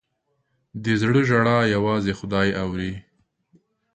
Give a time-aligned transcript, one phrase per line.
[0.83, 2.93] د زړه ژړا یوازې خدای اوري.